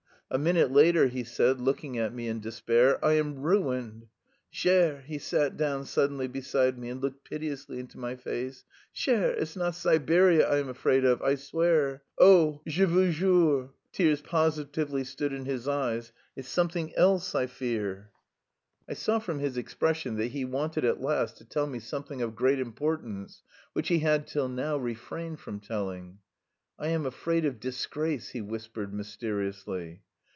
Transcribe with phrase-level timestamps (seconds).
[0.33, 4.07] A minute later he said, looking at me in despair: "I am ruined!
[4.49, 9.57] Cher" he sat down suddenly beside me and looked piteously into my face "cher, it's
[9.57, 12.03] not Siberia I am afraid of, I swear.
[12.17, 18.11] Oh, je vous jure!" (Tears positively stood in his eyes.) "It's something else I fear."
[18.87, 22.37] I saw from his expression that he wanted at last to tell me something of
[22.37, 23.43] great importance
[23.73, 26.19] which he had till now refrained from telling.
[26.79, 30.03] "I am afraid of disgrace," he whispered mysteriously.